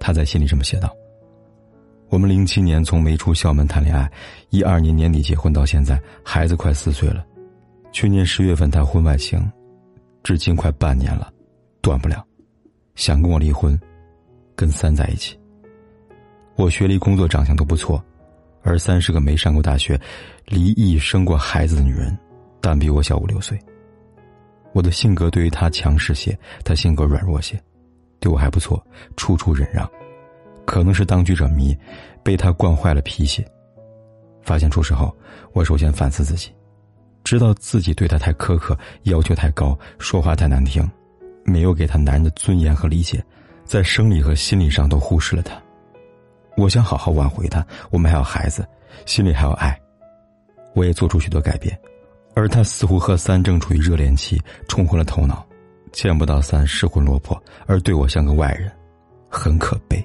[0.00, 0.92] 他在信里这么写道
[2.08, 4.10] ：“我们零七年从没出校门谈恋爱，
[4.48, 7.24] 一二年年底结婚到现在，孩子快四岁了。
[7.92, 9.38] 去年十月份谈婚外情，
[10.22, 11.30] 至今快半年了，
[11.82, 12.26] 断不了。
[12.94, 13.78] 想跟我离婚，
[14.56, 15.38] 跟三在一起。
[16.56, 18.02] 我学历、工作、长相都不错，
[18.62, 20.00] 而三是个没上过大学、
[20.46, 22.16] 离异生过孩子的女人，
[22.60, 23.58] 但比我小五六岁。
[24.72, 27.60] 我的性格对于他强势些，他性格软弱些。”
[28.20, 28.80] 对我还不错，
[29.16, 29.90] 处处忍让，
[30.66, 31.76] 可能是当局者迷，
[32.22, 33.44] 被他惯坏了脾气。
[34.42, 35.14] 发现出事后，
[35.52, 36.50] 我首先反思自己，
[37.24, 40.88] 知道自己对他太苛刻，要求太高，说话太难听，
[41.44, 43.24] 没有给他男人的尊严和理解，
[43.64, 45.60] 在生理和心理上都忽视了他。
[46.56, 48.66] 我想好好挽回他，我们还有孩子，
[49.06, 49.78] 心里还有爱，
[50.74, 51.78] 我也做出许多改变，
[52.34, 55.46] 而他似乎和三正处于热恋期，冲昏了头脑。
[55.92, 58.70] 见不到三失魂落魄，而对我像个外人，
[59.28, 60.04] 很可悲。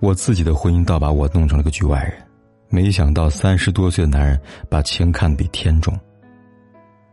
[0.00, 2.22] 我自己的婚姻倒把我弄成了个局外人，
[2.68, 4.38] 没想到三十多岁的男人
[4.68, 5.98] 把情看得比天重，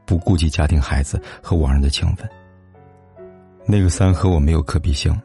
[0.06, 2.30] 不顾及家庭、孩子和往日的情分。
[3.66, 5.17] 那个三和我没有可比性，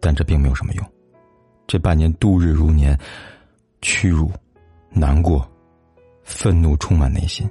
[0.00, 0.86] 但这并没有什么用。
[1.66, 2.98] 这半年度日如年，
[3.82, 4.32] 屈辱、
[4.88, 5.46] 难过、
[6.22, 7.48] 愤怒充满内心，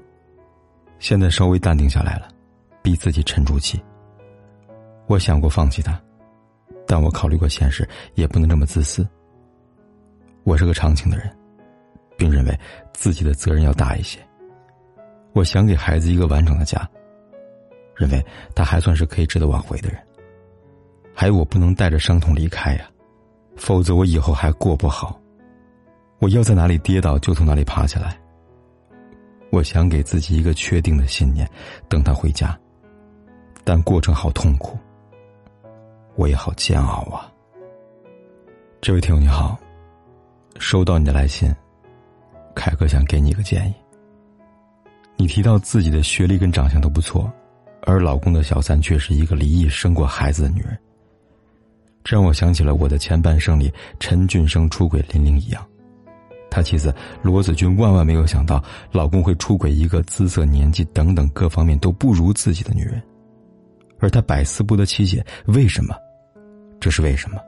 [0.98, 2.28] 现在稍微淡定下来了。
[2.84, 3.82] 逼自己沉住气。
[5.08, 6.00] 我想过放弃他，
[6.86, 9.08] 但我考虑过现实，也不能这么自私。
[10.44, 11.34] 我是个长情的人，
[12.18, 12.60] 并认为
[12.94, 14.20] 自己的责任要大一些。
[15.32, 16.88] 我想给孩子一个完整的家，
[17.96, 18.24] 认为
[18.54, 19.98] 他还算是可以值得挽回的人。
[21.16, 22.86] 还有，我不能带着伤痛离开呀，
[23.56, 25.20] 否则我以后还过不好。
[26.20, 28.20] 我要在哪里跌倒就从哪里爬起来。
[29.52, 31.50] 我想给自己一个确定的信念，
[31.88, 32.58] 等他回家。
[33.64, 34.78] 但过程好痛苦，
[36.16, 37.32] 我也好煎熬啊。
[38.82, 39.58] 这位听友你好，
[40.60, 41.54] 收到你的来信，
[42.54, 43.74] 凯哥想给你一个建议。
[45.16, 47.32] 你提到自己的学历跟长相都不错，
[47.84, 50.78] 而老公的小三却是一个离异生过孩子的女人，
[52.04, 55.66] 这让我想起了我的前半生里陈俊生出轨林玲一样，
[56.50, 63.02] 他妻子罗子君万万没有想到老公会出轨一个姿色、年纪等等各方面都不如自己的女人。
[64.04, 65.96] 而他百思不得其解，为什么？
[66.78, 67.40] 这是为什么？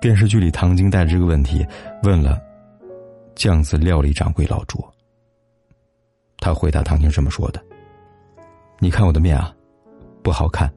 [0.00, 1.66] 电视剧里，唐晶带着这个问题
[2.02, 2.40] 问了
[3.34, 4.90] 酱子料理掌柜老卓。
[6.38, 7.62] 他回答唐晶这么说的
[8.80, 9.54] ：“你看我的面啊，
[10.22, 10.72] 不好看，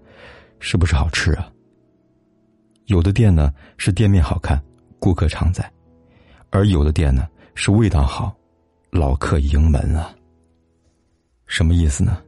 [0.59, 1.49] 是不是好吃啊？
[2.87, 4.61] 有的店呢是店面好看，
[4.99, 5.63] 顾客常在；
[6.49, 7.25] 而有的店呢
[7.55, 8.35] 是味道好，
[8.89, 10.13] 老客盈门啊。
[11.47, 12.21] 什么意思呢？”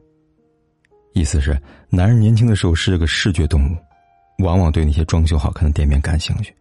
[1.12, 1.58] 意思是，
[1.90, 3.76] 男人年轻的时候是个视觉动物，
[4.42, 6.54] 往往对那些装修好看的店面感兴趣，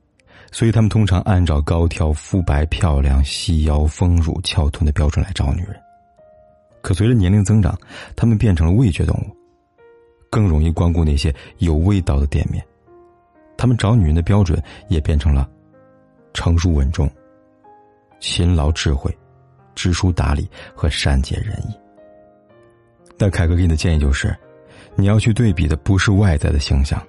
[0.51, 5.75] 所以他们通常按照高挑、肤白、漂亮、细腰、丰乳、翘臀的标准来找女人。
[6.81, 7.77] 可随着年龄增长，
[8.15, 9.35] 他们变成了味觉动物，
[10.29, 12.61] 更容易光顾那些有味道的店面。
[13.57, 15.47] 他们找女人的标准也变成了
[16.33, 17.09] 成熟稳重、
[18.19, 19.15] 勤劳智慧、
[19.75, 21.80] 知书达理和善解人意。
[23.17, 24.35] 那凯哥给你的建议就是，
[24.95, 27.01] 你要去对比的不是外在的形象。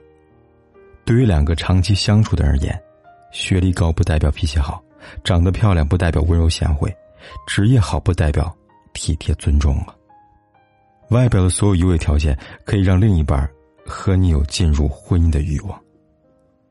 [1.05, 2.81] 对于两个长期相处的而言，
[3.33, 4.83] 学历高不代表脾气好，
[5.25, 6.95] 长得漂亮不代表温柔贤惠，
[7.47, 8.55] 职业好不代表
[8.93, 9.97] 体贴尊重啊。
[11.09, 13.49] 外表的所有优越条件可以让另一半
[13.85, 15.79] 和你有进入婚姻的欲望，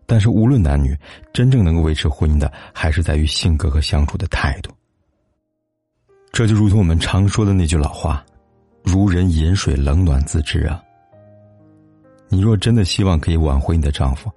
[0.05, 0.97] 但是无论男女，
[1.33, 4.71] 真正能够维持婚姻的，还是在于性格和相处的态度。
[6.31, 8.23] 这就如同我们常说的那句老话。
[8.83, 10.81] 如人饮水，冷暖自知啊。
[12.29, 14.31] 你若真的希望可以挽回你的丈夫，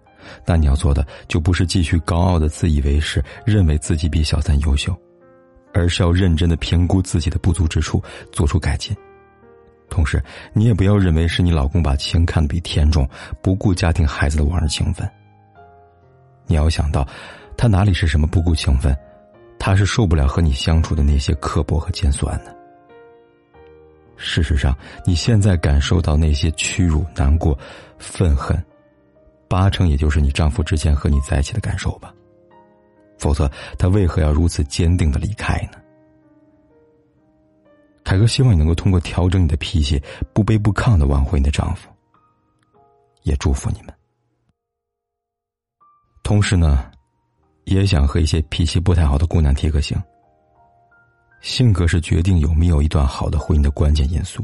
[0.44, 4.94] 那你要做的就不是继续高傲的自以为是，认为自己比小三优秀，
[5.72, 8.02] 而是要认真的评估自己的不足之处，
[8.32, 8.96] 做出改进。
[9.88, 13.08] 同时，你也不要认为是你老公把情看得比天重，
[13.40, 15.08] 不顾家庭孩子的往日情分。
[16.46, 17.06] 你要想到，
[17.56, 18.96] 他哪里是什么不顾情分，
[19.58, 22.63] 他是受不了和你相处的那些刻薄和尖酸的。
[24.16, 27.58] 事实上，你现在感受到那些屈辱、难过、
[27.98, 28.62] 愤恨，
[29.48, 32.14] 八成也就是你丈夫之前和你在一起的感受吧。
[33.18, 35.78] 否则，他为何要如此坚定的离开呢？
[38.04, 40.02] 凯哥希望你能够通过调整你的脾气，
[40.32, 41.88] 不卑不亢的挽回你的丈夫。
[43.22, 43.94] 也祝福你们。
[46.22, 46.90] 同时呢，
[47.64, 49.96] 也想和一些脾气不太好的姑娘提个醒。
[51.44, 54.42] 性格是决定有没有一段好的婚姻的关键因素。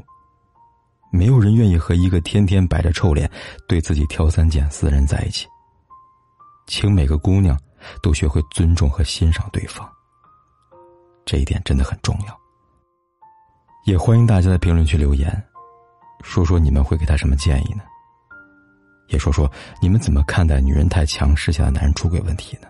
[1.11, 3.29] 没有人愿意和一个天天摆着臭脸、
[3.67, 5.47] 对自己挑三拣四的人在一起。
[6.67, 7.59] 请每个姑娘
[8.03, 9.91] 都学会尊重和欣赏对方。
[11.25, 12.39] 这一点真的很重要。
[13.87, 15.43] 也欢迎大家在评论区留言，
[16.23, 17.83] 说说你们会给他什么建议呢？
[19.09, 19.51] 也说说
[19.81, 22.69] 你们怎么看待女人太强势下的男人出轨问题呢？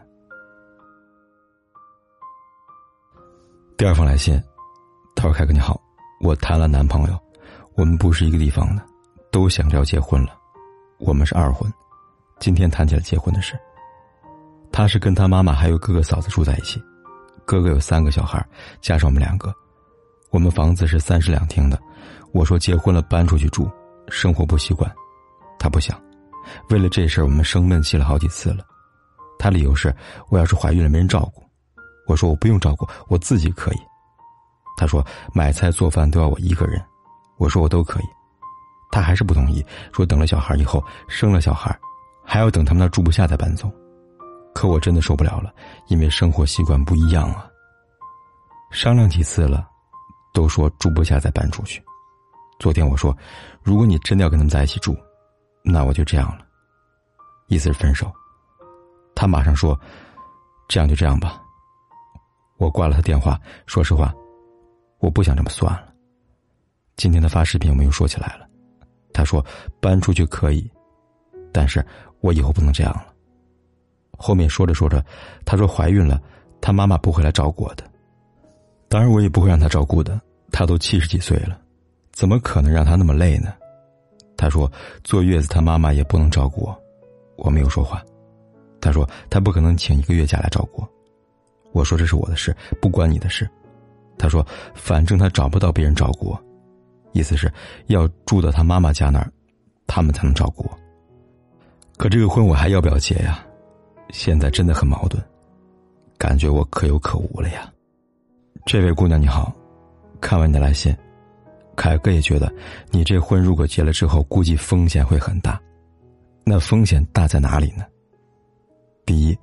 [3.81, 4.39] 第二封来信，
[5.17, 5.81] 他说：“凯哥你好，
[6.21, 7.19] 我谈了男朋友，
[7.77, 8.85] 我们不是一个地方的，
[9.33, 10.35] 都想着要结婚了，
[10.99, 11.73] 我们是二婚，
[12.39, 13.59] 今天谈起了结婚的事。
[14.71, 16.79] 他是跟他妈妈还有哥哥嫂子住在一起，
[17.47, 18.47] 哥哥有三个小孩，
[18.83, 19.51] 加上我们两个。”
[20.29, 21.81] 我们房子是三室两厅的，
[22.33, 23.67] 我说结婚了搬出去住，
[24.11, 24.95] 生活不习惯，
[25.59, 25.99] 他不想。
[26.69, 28.63] 为了这事儿，我们生闷气了好几次了。
[29.39, 29.91] 他理由是
[30.29, 31.43] 我要是怀孕了没人照顾，
[32.11, 33.79] 我说我不用照顾，我自己可以。
[34.77, 36.85] 他说买菜做饭都要我一个人，
[37.39, 38.05] 我说我都可以。
[38.91, 41.79] 他还是不同意，说等了小孩以后生了小孩，
[42.25, 43.71] 还要等他们那住不下再搬走。
[44.53, 45.55] 可我真的受不了了，
[45.87, 47.47] 因为生活习惯不一样啊。
[48.73, 49.69] 商量几次了。
[50.33, 51.83] 都说住不下再搬出去。
[52.61, 53.13] 昨天我说，
[53.65, 54.97] 如果你真的要跟他们在一起住，
[55.65, 56.47] 那我就这样了，
[57.49, 58.09] 意思是分手。
[59.13, 59.77] 他马上说，
[60.69, 61.43] 这样就这样吧。
[62.61, 63.41] 我挂了他电话。
[63.67, 64.15] 说实话，
[64.99, 65.89] 我不想这么算了。
[66.97, 68.47] 今天他发视频，我们又说起来了。
[69.15, 69.45] 他说
[69.81, 70.71] 搬出去可以，
[71.51, 71.85] 但是
[72.21, 73.07] 我以后不能这样了。
[74.19, 75.03] 后面说着说着，
[75.47, 76.21] 他说怀孕了，
[76.61, 77.85] 他妈妈不会来照顾我的。
[78.89, 80.21] 当然，我也不会让他照顾的。
[80.53, 81.59] 他都七十几岁了，
[82.13, 83.55] 怎么可能让他那么累呢？
[84.37, 84.71] 他说
[85.03, 86.83] 坐月子他妈妈也不能照顾我，
[87.37, 88.05] 我没有说话。
[88.81, 90.89] 他说他不可能请一个月假来照顾我。
[91.73, 93.49] 我说这是我的事，不关你的事。
[94.19, 96.45] 他说反正他找不到别人照顾我，
[97.13, 97.51] 意思是
[97.87, 99.33] 要住到他妈妈家那儿，
[99.87, 100.79] 他们才能照顾我。
[101.97, 103.45] 可这个婚我还要不要结呀？
[104.11, 105.23] 现在真的很矛盾，
[106.19, 107.73] 感觉我可有可无了呀。
[108.67, 109.55] 这位姑娘你好，
[110.21, 110.95] 看完你的来信，
[111.77, 112.53] 凯哥也觉得
[112.91, 115.61] 你这婚如果结了之后，估计风险会很大。
[116.45, 117.85] 那风险大在哪里呢？
[119.07, 119.39] 第一，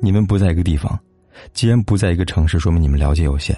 [0.00, 0.98] 你们不在一个地方，
[1.52, 3.56] 既然不在一个城市，说明你们了解有限。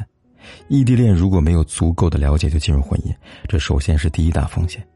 [0.69, 3.15] 异地恋如果没有足够的了解就进入婚姻，
[3.49, 4.87] 这首先是第一大风险。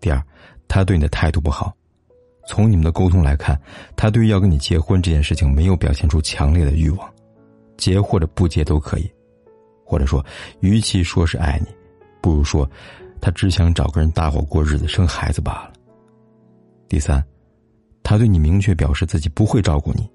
[0.00, 0.22] 第二，
[0.68, 1.74] 他对你的态度不好，
[2.46, 3.60] 从你们的沟通来看，
[3.96, 7.12] 他对于要跟你结婚这件事情没有表现出强烈的欲望。
[7.76, 9.10] 结或者不结都可以，
[9.84, 10.24] 或者说，
[10.60, 11.66] 与其说是爱你，
[12.20, 12.68] 不如说，
[13.20, 15.72] 他只想找个人搭伙过日子、生孩子罢了。
[16.88, 17.24] 第三，
[18.04, 20.08] 他对你明确表示自己不会照顾你。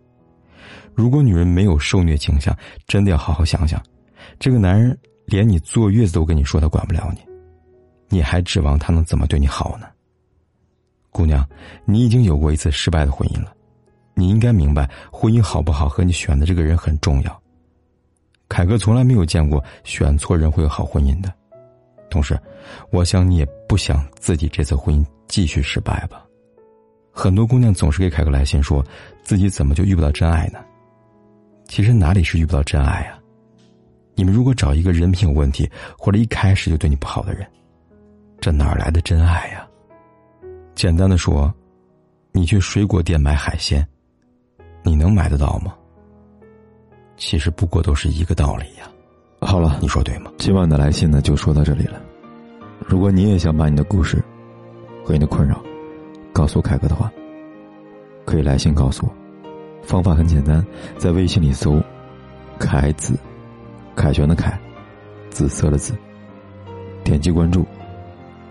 [0.97, 2.57] 如果女人没有受虐倾向，
[2.88, 3.79] 真的要好好想想，
[4.39, 4.97] 这个男人
[5.27, 7.19] 连你坐月子都跟你说他管不了你，
[8.09, 9.85] 你还指望他能怎么对你好呢？
[11.11, 11.47] 姑娘，
[11.85, 13.53] 你已经有过一次失败的婚姻了，
[14.16, 17.42] 你应该明白，婚姻好不好和你选的这个人很重要。
[18.49, 21.31] 凯哥从来没有见过选错人会有好婚姻的，
[22.09, 22.35] 同时，
[22.89, 26.25] 我想你也不想自己这次婚姻继续失败吧。
[27.11, 28.83] 很多姑娘总是给凯哥来信，说
[29.21, 30.57] 自己怎么就遇不到真爱呢？
[31.68, 33.19] 其实哪里是遇不到真爱啊？
[34.16, 37.45] 你们如果找一个人品有问题或者一开始就对你不好的人，
[38.40, 39.68] 这哪来的真爱呀？
[40.74, 41.54] 简单的说，
[42.31, 43.86] 你去水果店买海鲜，
[44.81, 45.76] 你能买得到吗？
[47.16, 48.90] 其实不过都是一个道理呀。
[49.42, 50.31] 好了，你说对吗？
[50.38, 52.02] 今晚的来信呢，就说到这里了。
[52.80, 54.24] 如果你也想把你的故事
[55.04, 55.62] 和你的困扰
[56.31, 57.12] 告诉凯哥的话，
[58.26, 59.27] 可以来信告诉我。
[59.84, 60.66] 方法很简单，
[60.98, 61.81] 在微信里搜
[62.60, 63.18] “凯子”，
[63.96, 64.60] 凯旋的凯，
[65.30, 65.94] 紫色的紫，
[67.04, 67.66] 点击关注，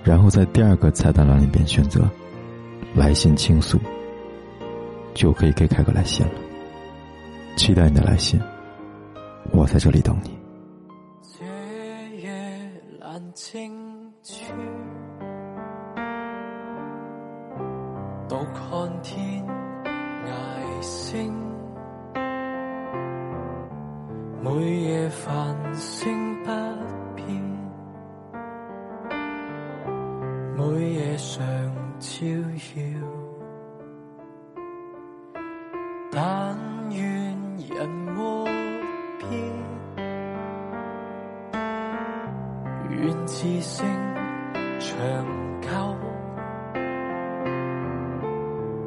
[0.03, 2.09] 然后在第二个菜单栏里边选择
[2.95, 3.79] “来信倾诉”，
[5.15, 6.33] 就可以给凯哥来信了。
[7.57, 8.41] 期待你的来信。
[9.53, 10.37] 我在这里等你。
[11.23, 11.45] 这
[12.17, 12.31] 夜
[13.01, 13.73] 阑静
[14.25, 14.53] 处，
[18.29, 19.47] 独看天
[20.27, 21.33] 涯星，
[24.43, 24.51] 每
[24.83, 26.51] 夜繁星不
[27.15, 27.27] 变，
[30.57, 30.63] 每
[30.95, 31.45] 夜常
[31.99, 32.27] 照
[32.77, 32.83] 耀
[36.11, 36.57] 但
[36.91, 37.05] 愿
[37.69, 38.45] 人没
[39.19, 39.29] 变，
[42.91, 43.87] 愿自性
[44.79, 44.97] 长
[45.61, 45.69] 久。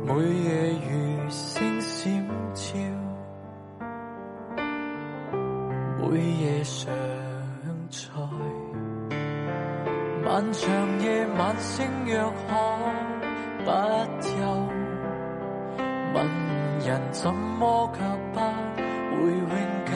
[0.06, 0.74] 每夜
[10.30, 12.54] 漫长夜晚星若可
[13.66, 13.72] 不
[14.22, 14.30] 休，
[16.14, 16.24] 问
[16.86, 18.00] 人怎么却
[18.32, 18.40] 不
[19.16, 19.50] 会永
[19.88, 19.92] 久？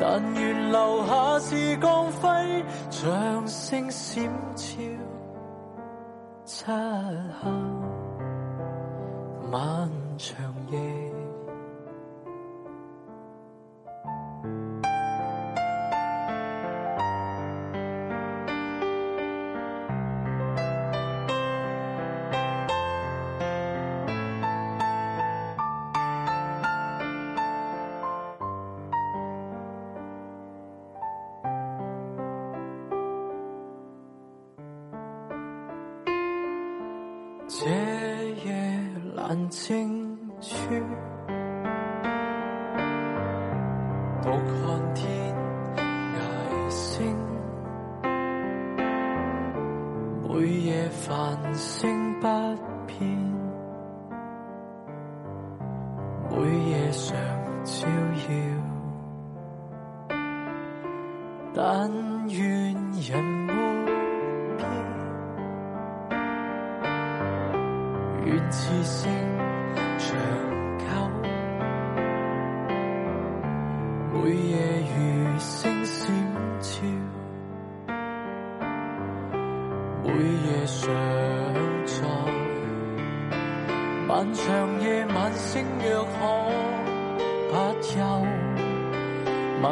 [0.00, 4.74] 但愿留下是光辉，像星闪照。
[6.44, 7.48] 漆黑
[9.52, 10.36] 漫长
[10.72, 10.78] 夜。
[37.48, 37.64] 这
[38.44, 38.52] 夜
[39.16, 40.58] 阑静处，
[44.20, 45.06] 独看天
[45.86, 46.18] 涯
[46.68, 47.16] 星。
[50.28, 52.26] 每夜繁星不
[52.84, 53.08] 变，
[56.32, 56.36] 每
[56.68, 57.16] 夜常
[57.62, 57.86] 照
[58.28, 58.34] 耀。
[61.54, 61.88] 但
[62.28, 63.46] 愿人
[68.46, 69.10] 愿自性
[69.98, 70.16] 长
[70.78, 70.84] 久，
[74.12, 76.14] 每夜如星闪
[76.60, 76.80] 照，
[80.04, 80.12] 每
[80.46, 80.94] 夜常
[81.86, 81.96] 在。
[84.06, 86.10] 漫长夜晚星若可
[87.50, 87.98] 不休，
[89.60, 89.64] 问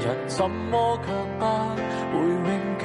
[0.00, 1.12] 人怎么却
[2.10, 2.84] 不会永久？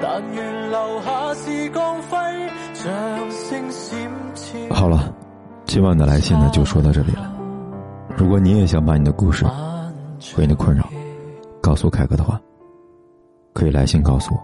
[0.00, 2.16] 但愿留下是光辉，
[4.70, 5.12] 好了，
[5.64, 7.32] 今晚的来信呢就说到这里了。
[8.16, 9.44] 如果你也想把你的故事
[10.34, 10.88] 和你的困扰
[11.60, 12.40] 告诉凯哥的话，
[13.52, 14.40] 可以来信告诉我。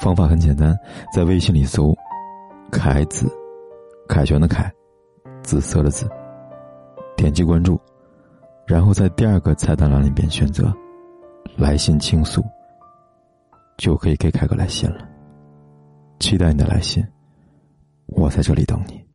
[0.00, 0.76] 方法很简单，
[1.14, 1.94] 在微信里搜
[2.72, 3.30] “凯子”，
[4.08, 4.72] 凯旋的凯，
[5.42, 6.08] 紫色的紫，
[7.16, 7.78] 点击关注，
[8.66, 10.72] 然后在第二个菜单栏里边选择
[11.56, 12.42] “来信倾诉”，
[13.76, 15.06] 就可以给凯哥来信了。
[16.18, 17.06] 期待你的来信，
[18.10, 19.09] 我在这里等你。